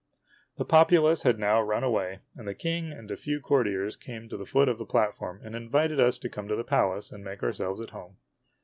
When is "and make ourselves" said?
7.11-7.81